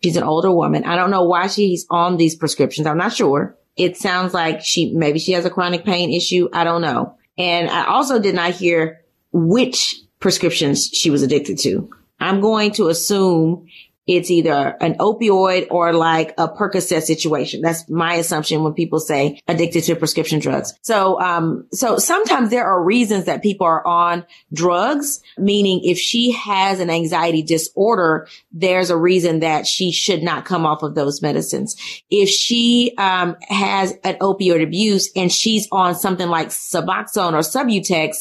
[0.03, 0.83] She's an older woman.
[0.83, 2.85] I don't know why she's on these prescriptions.
[2.85, 3.55] I'm not sure.
[3.77, 6.49] It sounds like she, maybe she has a chronic pain issue.
[6.51, 7.17] I don't know.
[7.37, 11.89] And I also did not hear which prescriptions she was addicted to.
[12.19, 13.67] I'm going to assume
[14.05, 17.61] it's either an opioid or like a Percocet situation.
[17.61, 20.73] That's my assumption when people say addicted to prescription drugs.
[20.81, 26.31] So, um, so sometimes there are reasons that people are on drugs, meaning if she
[26.31, 31.21] has an anxiety disorder, there's a reason that she should not come off of those
[31.21, 31.75] medicines.
[32.09, 38.15] If she, um, has an opioid abuse and she's on something like Suboxone or Subutex,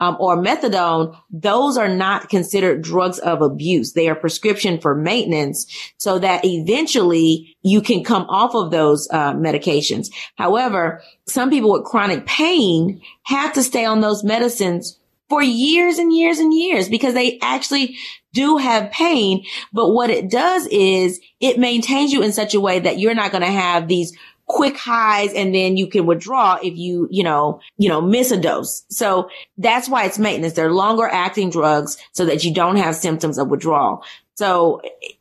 [0.00, 3.92] um, or methadone, those are not considered drugs of abuse.
[3.92, 9.32] They are prescription for maintenance so that eventually you can come off of those uh,
[9.32, 10.08] medications.
[10.36, 16.12] However, some people with chronic pain have to stay on those medicines for years and
[16.14, 17.96] years and years because they actually
[18.32, 19.44] do have pain.
[19.72, 23.32] But what it does is it maintains you in such a way that you're not
[23.32, 27.60] going to have these quick highs and then you can withdraw if you, you know,
[27.78, 28.84] you know, miss a dose.
[28.88, 29.28] So
[29.58, 30.54] that's why it's maintenance.
[30.54, 34.04] They're longer acting drugs so that you don't have symptoms of withdrawal.
[34.36, 34.80] So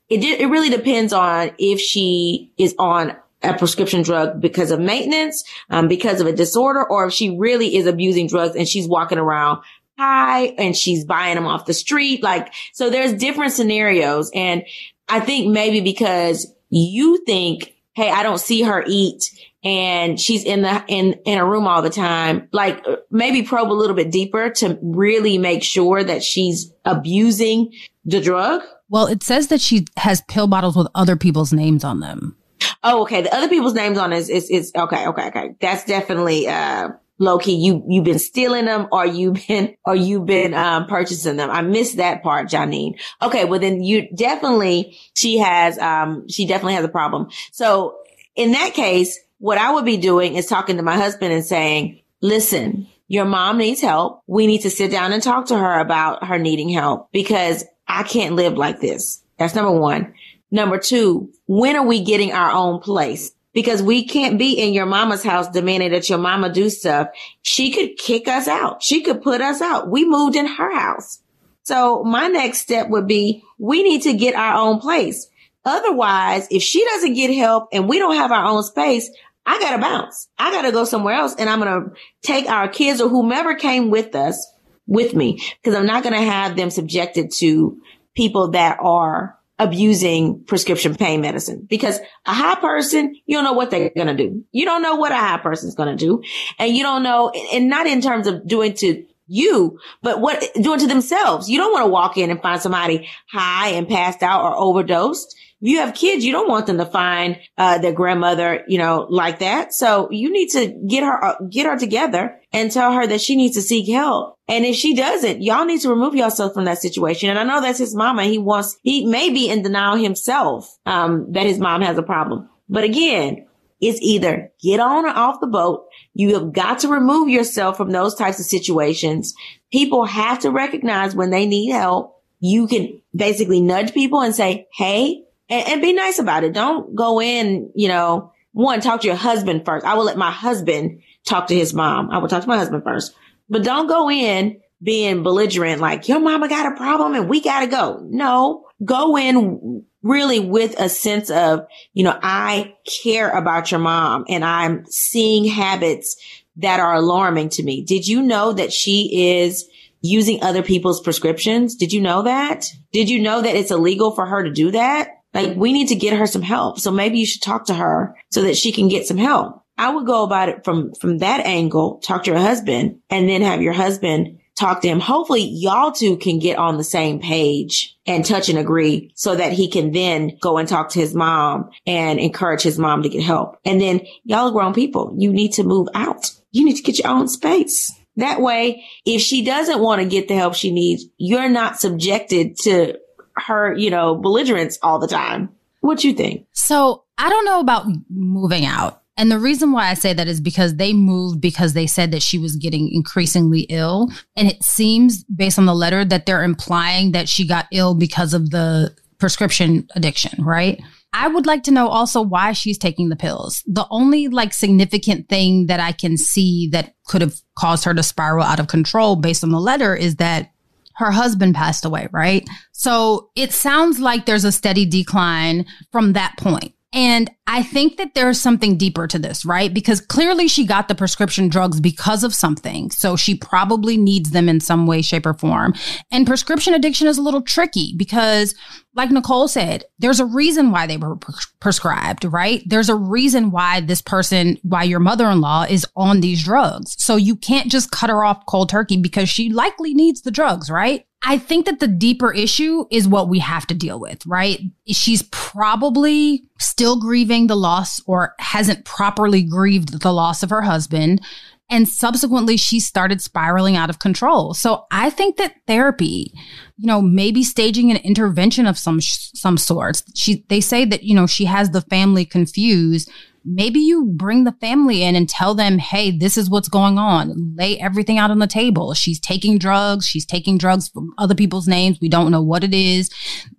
[0.09, 5.43] it, it really depends on if she is on a prescription drug because of maintenance,
[5.69, 9.17] um, because of a disorder, or if she really is abusing drugs and she's walking
[9.17, 9.63] around
[9.97, 12.21] high and she's buying them off the street.
[12.21, 14.29] Like, so there's different scenarios.
[14.33, 14.63] And
[15.07, 19.31] I think maybe because you think hey, I don't see her eat
[19.65, 22.47] and she's in the in in a room all the time.
[22.51, 27.73] Like maybe probe a little bit deeper to really make sure that she's abusing
[28.05, 28.61] the drug.
[28.89, 32.37] Well it says that she has pill bottles with other people's names on them.
[32.83, 33.23] Oh okay.
[33.23, 35.55] The other people's names on is is, is okay okay okay.
[35.59, 40.25] That's definitely uh low key, you, you've been stealing them or you've been, or you've
[40.25, 41.49] been, um, purchasing them.
[41.49, 42.99] I missed that part, Janine.
[43.21, 43.45] Okay.
[43.45, 47.29] Well, then you definitely, she has, um, she definitely has a problem.
[47.51, 47.97] So
[48.35, 52.01] in that case, what I would be doing is talking to my husband and saying,
[52.21, 54.23] listen, your mom needs help.
[54.27, 58.03] We need to sit down and talk to her about her needing help because I
[58.03, 59.21] can't live like this.
[59.37, 60.13] That's number one.
[60.51, 63.31] Number two, when are we getting our own place?
[63.55, 67.07] Because we can't be in your mama's house demanding that your mama do stuff.
[67.41, 68.83] She could kick us out.
[68.83, 69.89] She could put us out.
[69.89, 71.19] We moved in her house.
[71.63, 75.27] So my next step would be we need to get our own place.
[75.63, 79.09] Otherwise, if she doesn't get help and we don't have our own space,
[79.45, 80.27] I gotta bounce.
[80.37, 81.91] I gotta go somewhere else and I'm gonna
[82.21, 84.45] take our kids or whomever came with us
[84.85, 87.79] with me because I'm not gonna have them subjected to
[88.15, 93.71] people that are abusing prescription pain medicine because a high person, you don't know what
[93.71, 94.43] they're going to do.
[94.51, 96.21] You don't know what a high person is going to do.
[96.59, 100.79] And you don't know, and not in terms of doing to you, but what doing
[100.79, 101.49] to themselves.
[101.49, 105.35] You don't want to walk in and find somebody high and passed out or overdosed.
[105.61, 109.39] You have kids, you don't want them to find uh, their grandmother, you know, like
[109.39, 109.73] that.
[109.73, 113.35] So you need to get her, uh, get her together and tell her that she
[113.35, 114.37] needs to seek help.
[114.47, 117.29] And if she doesn't, y'all need to remove yourself from that situation.
[117.29, 118.25] And I know that's his mama.
[118.25, 122.49] He wants, he may be in denial himself, um, that his mom has a problem.
[122.69, 123.47] But again,
[123.81, 125.85] it's either get on or off the boat.
[126.13, 129.33] You have got to remove yourself from those types of situations.
[129.71, 132.21] People have to recognize when they need help.
[132.39, 136.53] You can basically nudge people and say, Hey, and, and be nice about it.
[136.53, 139.85] Don't go in, you know, one, talk to your husband first.
[139.85, 142.09] I will let my husband talk to his mom.
[142.11, 143.13] I will talk to my husband first,
[143.49, 147.61] but don't go in being belligerent like your mama got a problem and we got
[147.61, 148.05] to go.
[148.09, 154.25] No, go in really with a sense of, you know, I care about your mom
[154.29, 156.15] and I'm seeing habits
[156.57, 157.83] that are alarming to me.
[157.83, 159.67] Did you know that she is
[160.01, 161.75] using other people's prescriptions?
[161.75, 162.67] Did you know that?
[162.93, 165.14] Did you know that it's illegal for her to do that?
[165.35, 166.79] Like we need to get her some help.
[166.79, 169.61] So maybe you should talk to her so that she can get some help.
[169.77, 173.41] I would go about it from, from that angle, talk to your husband and then
[173.41, 175.01] have your husband talk to him.
[175.01, 179.51] Hopefully y'all two can get on the same page and touch and agree so that
[179.51, 183.21] he can then go and talk to his mom and encourage his mom to get
[183.21, 183.57] help.
[183.65, 185.13] And then y'all are grown people.
[185.17, 186.31] You need to move out.
[186.51, 187.91] You need to get your own space.
[188.17, 192.57] That way, if she doesn't want to get the help she needs, you're not subjected
[192.59, 192.97] to
[193.37, 195.49] her, you know, belligerence all the time.
[195.81, 196.47] What you think?
[196.53, 199.01] So I don't know about moving out.
[199.17, 202.21] And the reason why I say that is because they moved because they said that
[202.21, 204.09] she was getting increasingly ill.
[204.35, 208.33] And it seems based on the letter that they're implying that she got ill because
[208.33, 210.81] of the prescription addiction, right?
[211.13, 213.63] I would like to know also why she's taking the pills.
[213.67, 218.03] The only like significant thing that I can see that could have caused her to
[218.03, 220.51] spiral out of control based on the letter is that
[220.95, 222.47] her husband passed away, right?
[222.71, 226.73] So it sounds like there's a steady decline from that point.
[226.93, 229.73] And I think that there's something deeper to this, right?
[229.73, 232.89] Because clearly she got the prescription drugs because of something.
[232.89, 235.73] So she probably needs them in some way, shape, or form.
[236.09, 238.55] And prescription addiction is a little tricky because,
[238.95, 242.63] like Nicole said, there's a reason why they were pre- prescribed, right?
[242.65, 246.95] There's a reason why this person, why your mother in law is on these drugs.
[246.97, 250.69] So you can't just cut her off cold turkey because she likely needs the drugs,
[250.69, 251.05] right?
[251.27, 254.59] I think that the deeper issue is what we have to deal with, right?
[254.87, 261.21] She's probably still grieving the loss or hasn't properly grieved the loss of her husband.
[261.67, 264.53] And subsequently, she started spiraling out of control.
[264.53, 266.31] So I think that therapy,
[266.77, 270.03] you know, maybe staging an intervention of some, some sorts.
[270.15, 273.09] She, they say that, you know, she has the family confused
[273.45, 277.55] maybe you bring the family in and tell them, hey, this is what's going on.
[277.55, 278.93] Lay everything out on the table.
[278.93, 280.05] She's taking drugs.
[280.05, 281.99] She's taking drugs from other people's names.
[282.01, 283.09] We don't know what it is.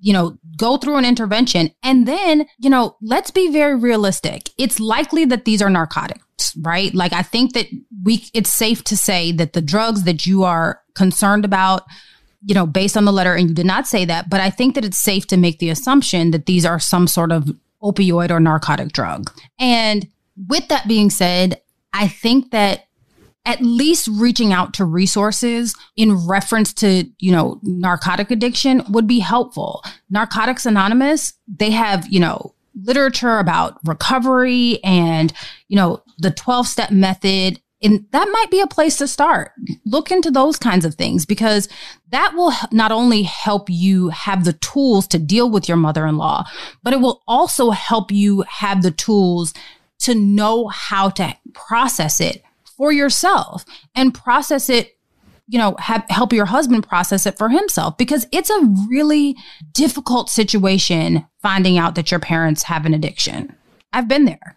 [0.00, 1.70] You know, go through an intervention.
[1.82, 4.50] And then, you know, let's be very realistic.
[4.58, 6.22] It's likely that these are narcotics
[6.62, 6.94] right?
[6.94, 7.66] Like I think that
[8.04, 11.82] we it's safe to say that the drugs that you are concerned about,
[12.44, 14.74] you know, based on the letter and you did not say that, but I think
[14.74, 17.50] that it's safe to make the assumption that these are some sort of
[17.82, 19.30] opioid or narcotic drug.
[19.58, 20.08] And
[20.48, 21.60] with that being said,
[21.92, 22.86] I think that
[23.46, 29.20] at least reaching out to resources in reference to, you know, narcotic addiction would be
[29.20, 29.84] helpful.
[30.10, 35.32] Narcotics Anonymous, they have, you know, literature about recovery and,
[35.68, 39.52] you know, the 12 step method and that might be a place to start.
[39.84, 41.68] Look into those kinds of things because
[42.10, 46.16] that will not only help you have the tools to deal with your mother in
[46.16, 46.46] law,
[46.82, 49.54] but it will also help you have the tools
[50.00, 52.42] to know how to process it
[52.76, 54.92] for yourself and process it
[55.48, 59.36] you know, have, help your husband process it for himself because it's a really
[59.70, 63.54] difficult situation finding out that your parents have an addiction.
[63.92, 64.56] I've been there.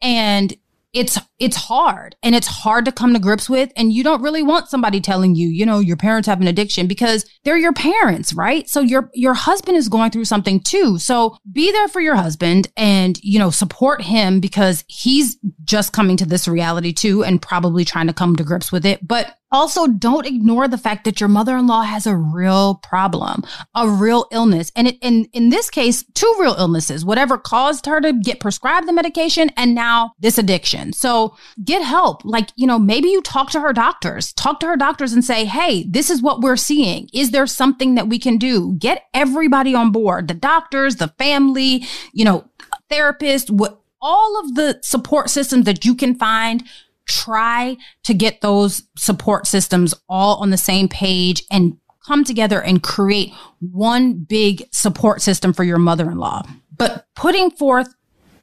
[0.00, 0.56] And
[0.94, 4.42] it's it's hard and it's hard to come to grips with and you don't really
[4.42, 8.32] want somebody telling you you know your parents have an addiction because they're your parents
[8.32, 8.68] right?
[8.68, 10.98] So your your husband is going through something too.
[10.98, 16.16] So be there for your husband and you know support him because he's just coming
[16.18, 19.06] to this reality too and probably trying to come to grips with it.
[19.06, 23.42] But also, don't ignore the fact that your mother-in-law has a real problem,
[23.74, 24.70] a real illness.
[24.76, 28.86] And it, in, in this case, two real illnesses, whatever caused her to get prescribed
[28.86, 30.92] the medication and now this addiction.
[30.92, 32.24] So get help.
[32.24, 35.46] Like, you know, maybe you talk to her doctors, talk to her doctors and say,
[35.46, 37.08] Hey, this is what we're seeing.
[37.14, 38.74] Is there something that we can do?
[38.78, 42.44] Get everybody on board, the doctors, the family, you know,
[42.90, 46.64] therapist, what, all of the support systems that you can find
[47.08, 52.82] try to get those support systems all on the same page and come together and
[52.82, 56.42] create one big support system for your mother-in-law.
[56.76, 57.92] But putting forth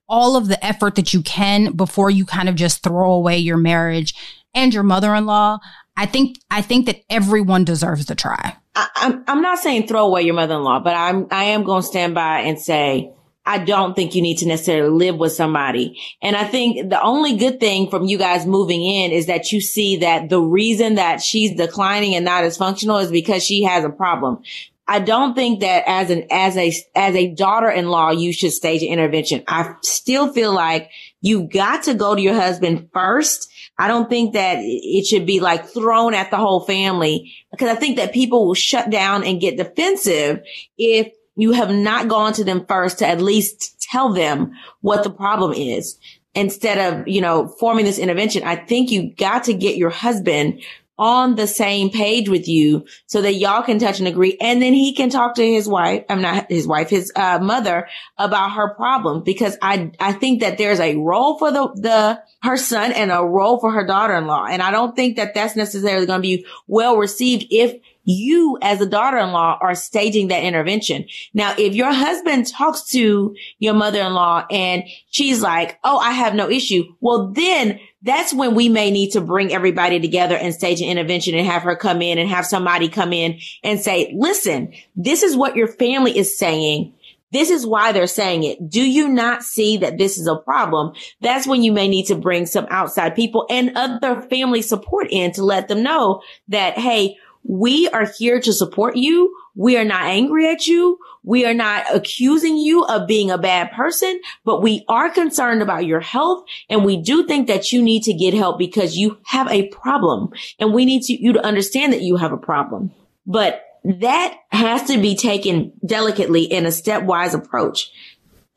[0.08, 3.58] all of the effort that you can before you kind of just throw away your
[3.58, 4.14] marriage
[4.54, 5.60] and your mother-in-law,
[5.98, 8.56] I think I think that everyone deserves to try.
[8.76, 11.88] I, I'm I'm not saying throw away your mother-in-law, but I'm I am going to
[11.88, 13.12] stand by and say
[13.46, 16.00] I don't think you need to necessarily live with somebody.
[16.22, 19.62] And I think the only good thing from you guys moving in is that you
[19.62, 23.84] see that the reason that she's declining and not as functional is because she has
[23.84, 24.42] a problem.
[24.88, 28.90] I don't think that as an, as a, as a daughter-in-law, you should stage an
[28.90, 29.44] intervention.
[29.48, 30.90] I still feel like
[31.22, 33.52] you got to go to your husband first.
[33.78, 37.76] I don't think that it should be like thrown at the whole family because I
[37.76, 40.44] think that people will shut down and get defensive
[40.78, 45.10] if you have not gone to them first to at least tell them what the
[45.10, 45.98] problem is
[46.34, 48.44] instead of, you know, forming this intervention.
[48.44, 50.62] I think you got to get your husband
[50.98, 54.38] on the same page with you so that y'all can touch and agree.
[54.40, 56.06] And then he can talk to his wife.
[56.10, 60.58] I'm not his wife, his uh, mother about her problem because I, I think that
[60.58, 64.46] there's a role for the, the, her son and a role for her daughter-in-law.
[64.46, 68.80] And I don't think that that's necessarily going to be well received if you as
[68.80, 71.06] a daughter-in-law are staging that intervention.
[71.34, 76.50] Now, if your husband talks to your mother-in-law and she's like, Oh, I have no
[76.50, 76.84] issue.
[77.02, 81.34] Well, then that's when we may need to bring everybody together and stage an intervention
[81.34, 85.36] and have her come in and have somebody come in and say, listen, this is
[85.36, 86.94] what your family is saying.
[87.32, 88.70] This is why they're saying it.
[88.70, 90.94] Do you not see that this is a problem?
[91.20, 95.32] That's when you may need to bring some outside people and other family support in
[95.34, 97.18] to let them know that, Hey,
[97.48, 99.34] we are here to support you.
[99.54, 100.98] We are not angry at you.
[101.24, 105.86] We are not accusing you of being a bad person, but we are concerned about
[105.86, 106.44] your health.
[106.70, 110.32] And we do think that you need to get help because you have a problem
[110.60, 112.92] and we need to, you to understand that you have a problem.
[113.28, 117.92] But that has to be taken delicately in a stepwise approach.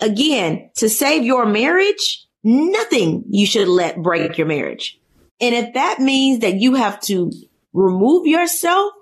[0.00, 4.98] Again, to save your marriage, nothing you should let break your marriage.
[5.40, 7.30] And if that means that you have to
[7.78, 8.92] remove yourself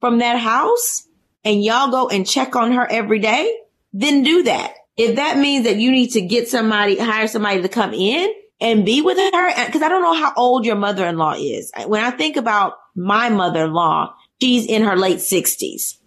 [0.00, 1.06] from that house
[1.44, 3.56] and y'all go and check on her every day,
[3.92, 4.74] then do that.
[4.96, 8.84] If that means that you need to get somebody, hire somebody to come in and
[8.84, 11.72] be with her, because I don't know how old your mother-in-law is.
[11.86, 15.98] When I think about my mother-in-law, she's in her late sixties.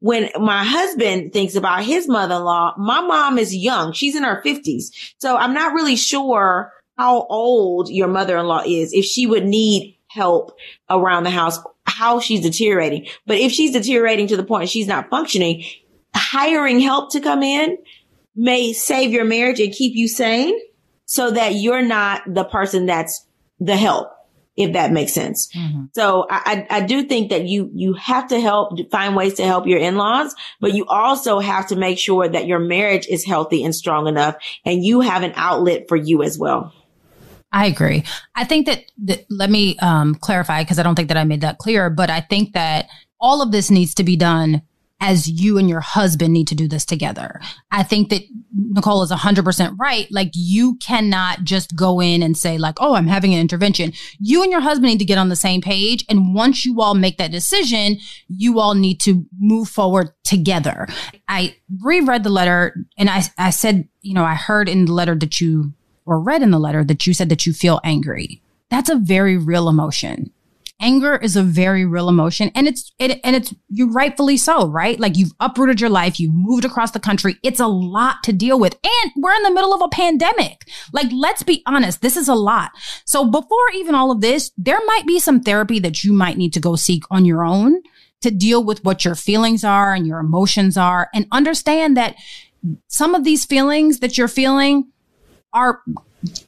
[0.00, 3.92] When my husband thinks about his mother-in-law, my mom is young.
[3.92, 5.14] She's in her fifties.
[5.18, 10.56] So I'm not really sure how old your mother-in-law is, if she would need help
[10.88, 13.06] around the house, how she's deteriorating.
[13.26, 15.64] But if she's deteriorating to the point she's not functioning,
[16.14, 17.78] hiring help to come in
[18.34, 20.58] may save your marriage and keep you sane
[21.04, 23.26] so that you're not the person that's
[23.58, 24.12] the help
[24.56, 25.48] if that makes sense.
[25.54, 25.84] Mm-hmm.
[25.94, 29.66] So I, I, do think that you, you have to help find ways to help
[29.66, 33.74] your in-laws, but you also have to make sure that your marriage is healthy and
[33.74, 36.74] strong enough and you have an outlet for you as well.
[37.52, 38.04] I agree.
[38.34, 41.40] I think that, that let me um, clarify because I don't think that I made
[41.40, 42.88] that clear, but I think that
[43.20, 44.62] all of this needs to be done
[45.00, 47.40] as you and your husband need to do this together.
[47.70, 48.22] I think that
[48.54, 50.06] Nicole is 100% right.
[50.10, 54.42] Like you cannot just go in and say like, "Oh, I'm having an intervention." You
[54.42, 57.16] and your husband need to get on the same page and once you all make
[57.16, 57.98] that decision,
[58.28, 60.86] you all need to move forward together.
[61.28, 65.14] I reread the letter and I I said, you know, I heard in the letter
[65.14, 65.72] that you
[66.06, 68.42] or read in the letter that you said that you feel angry.
[68.70, 70.32] That's a very real emotion.
[70.82, 74.98] Anger is a very real emotion and it's, it, and it's, you rightfully so, right?
[74.98, 76.18] Like you've uprooted your life.
[76.18, 77.36] You've moved across the country.
[77.42, 78.78] It's a lot to deal with.
[78.82, 80.66] And we're in the middle of a pandemic.
[80.94, 82.00] Like, let's be honest.
[82.00, 82.70] This is a lot.
[83.04, 86.54] So before even all of this, there might be some therapy that you might need
[86.54, 87.82] to go seek on your own
[88.22, 92.16] to deal with what your feelings are and your emotions are and understand that
[92.86, 94.90] some of these feelings that you're feeling
[95.52, 95.82] are,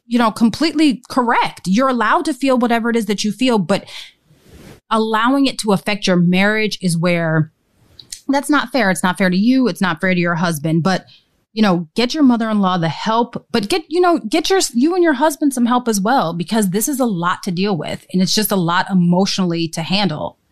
[0.05, 1.61] you know, completely correct.
[1.67, 3.89] You're allowed to feel whatever it is that you feel, but
[4.89, 7.51] allowing it to affect your marriage is where
[8.27, 8.91] that's not fair.
[8.91, 9.67] It's not fair to you.
[9.67, 11.05] It's not fair to your husband, but
[11.53, 15.03] you know, get your mother-in-law the help, but get, you know, get your, you and
[15.03, 18.23] your husband some help as well, because this is a lot to deal with and
[18.23, 20.39] it's just a lot emotionally to handle.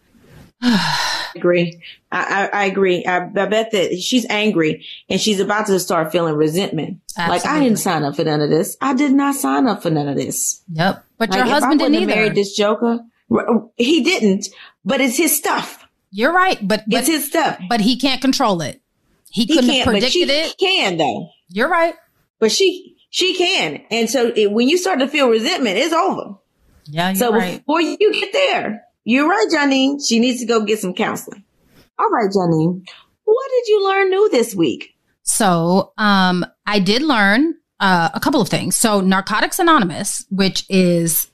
[1.35, 1.81] I agree.
[2.11, 3.05] I, I, I agree.
[3.05, 6.99] I, I, bet that she's angry and she's about to start feeling resentment.
[7.17, 7.37] Absolutely.
[7.37, 8.77] Like I didn't sign up for none of this.
[8.81, 10.61] I did not sign up for none of this.
[10.73, 11.05] Yep.
[11.17, 12.15] But like, your husband didn't either.
[12.15, 12.99] Married this joker.
[13.77, 14.47] He didn't.
[14.83, 15.87] But it's his stuff.
[16.11, 16.57] You're right.
[16.65, 17.59] But, but it's his stuff.
[17.69, 18.81] But he can't control it.
[19.29, 20.55] He, he couldn't have predicted it.
[20.57, 21.29] He can though.
[21.47, 21.95] You're right.
[22.39, 23.83] But she she can.
[23.89, 26.35] And so it, when you start to feel resentment, it's over.
[26.85, 27.13] Yeah.
[27.13, 27.59] so right.
[27.59, 29.99] before you get there, you're right, Janine.
[30.05, 31.43] She needs to go get some counseling.
[31.99, 32.81] All right, Jenny.
[33.23, 34.95] What did you learn new this week?
[35.23, 38.75] So, um, I did learn uh, a couple of things.
[38.75, 41.29] So, Narcotics Anonymous, which is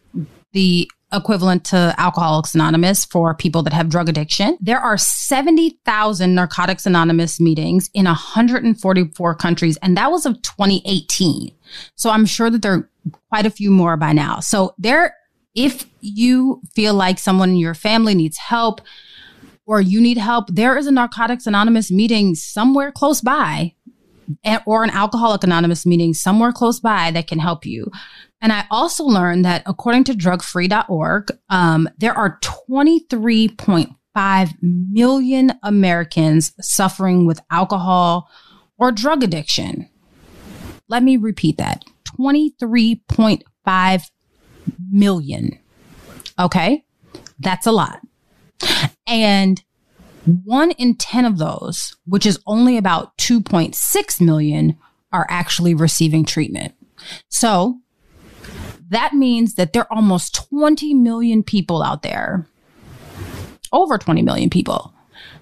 [0.52, 4.58] the equivalent to Alcoholics Anonymous for people that have drug addiction.
[4.60, 11.52] There are 70,000 Narcotics Anonymous meetings in 144 countries, and that was of 2018.
[11.96, 12.90] So I'm sure that there are
[13.30, 14.42] quite a few more by now.
[14.42, 15.16] So there,
[15.58, 18.80] if you feel like someone in your family needs help,
[19.66, 23.74] or you need help, there is a Narcotics Anonymous meeting somewhere close by
[24.66, 27.92] or an Alcoholic Anonymous meeting somewhere close by that can help you.
[28.42, 37.26] And I also learned that according to drugfree.org, um, there are 23.5 million Americans suffering
[37.26, 38.30] with alcohol
[38.78, 39.90] or drug addiction.
[40.88, 44.10] Let me repeat that 23.5
[44.92, 45.58] million.
[46.40, 46.84] Okay.
[47.40, 48.02] That's a lot.
[49.06, 49.64] And
[50.44, 54.78] one in 10 of those, which is only about 2.6 million,
[55.12, 56.74] are actually receiving treatment.
[57.30, 57.80] So
[58.90, 62.48] that means that there are almost 20 million people out there,
[63.72, 64.94] over 20 million people,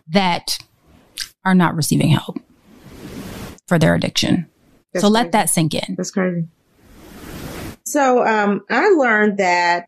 [0.07, 0.57] that
[1.43, 2.37] are not receiving help
[3.67, 4.47] for their addiction.
[4.93, 5.23] That's so crazy.
[5.23, 5.95] let that sink in.
[5.95, 6.47] That's crazy.
[7.85, 9.87] So um, I learned that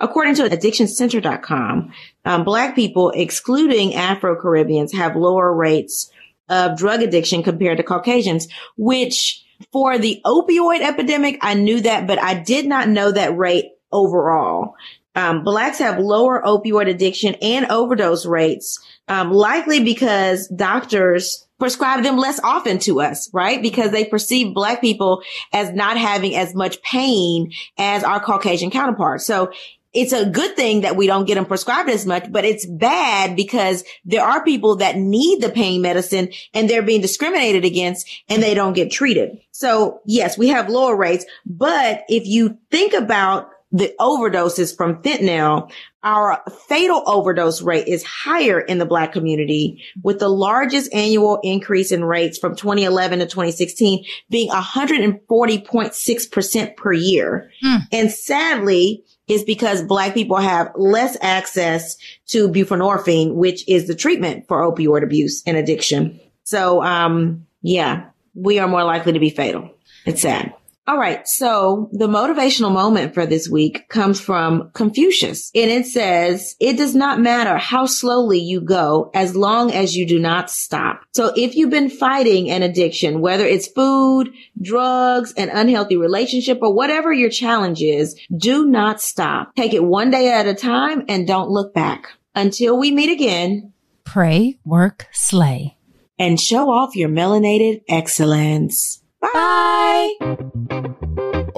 [0.00, 1.92] according to addictioncenter.com,
[2.24, 6.10] um, black people, excluding Afro Caribbeans, have lower rates
[6.48, 12.22] of drug addiction compared to Caucasians, which for the opioid epidemic, I knew that, but
[12.22, 14.74] I did not know that rate overall.
[15.16, 22.18] Um, blacks have lower opioid addiction and overdose rates, um, likely because doctors prescribe them
[22.18, 23.62] less often to us, right?
[23.62, 25.22] Because they perceive black people
[25.54, 29.24] as not having as much pain as our Caucasian counterparts.
[29.26, 29.50] So
[29.94, 33.34] it's a good thing that we don't get them prescribed as much, but it's bad
[33.34, 38.42] because there are people that need the pain medicine and they're being discriminated against and
[38.42, 39.40] they don't get treated.
[39.52, 45.70] So yes, we have lower rates, but if you think about the overdoses from fentanyl,
[46.02, 51.92] our fatal overdose rate is higher in the black community with the largest annual increase
[51.92, 57.50] in rates from 2011 to 2016 being 140.6% per year.
[57.64, 57.80] Mm.
[57.92, 61.96] And sadly, is because black people have less access
[62.28, 66.20] to buprenorphine, which is the treatment for opioid abuse and addiction.
[66.44, 68.04] So, um, yeah,
[68.34, 69.68] we are more likely to be fatal.
[70.04, 70.54] It's sad.
[70.86, 71.26] All right.
[71.26, 76.94] So the motivational moment for this week comes from Confucius and it says, it does
[76.94, 81.02] not matter how slowly you go as long as you do not stop.
[81.14, 84.30] So if you've been fighting an addiction, whether it's food,
[84.60, 89.54] drugs, an unhealthy relationship or whatever your challenge is, do not stop.
[89.56, 93.72] Take it one day at a time and don't look back until we meet again.
[94.04, 95.76] Pray, work, slay
[96.18, 99.02] and show off your melanated excellence.
[99.20, 100.66] Bye.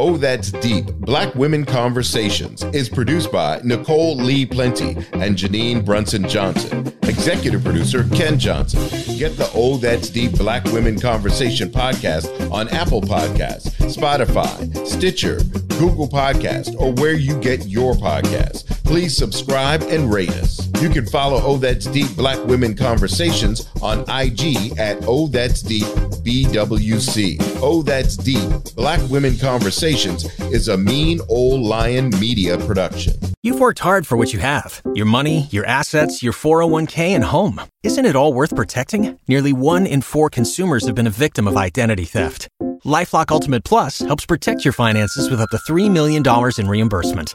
[0.01, 6.29] Oh, That's Deep Black Women Conversations is produced by Nicole Lee Plenty and Janine Brunson
[6.29, 6.93] Johnson.
[7.03, 8.81] Executive producer Ken Johnson.
[9.19, 15.41] Get the Oh That's Deep Black Women Conversation podcast on Apple Podcasts, Spotify, Stitcher,
[15.81, 18.65] Google Podcast, or where you get your podcasts.
[18.85, 20.71] Please subscribe and rate us.
[20.81, 25.87] You can follow Oh That's Deep Black Women Conversations on IG at Oh That's Deep
[26.23, 27.59] BWC.
[27.61, 33.15] Oh That's Deep Black Women Conversations is a mean old lion media production.
[33.43, 37.61] You've worked hard for what you have your money, your assets, your 401k, and home.
[37.83, 39.19] Isn't it all worth protecting?
[39.29, 42.49] Nearly one in four consumers have been a victim of identity theft.
[42.85, 46.23] Lifelock Ultimate Plus helps protect your finances with up to $3 million
[46.59, 47.35] in reimbursement.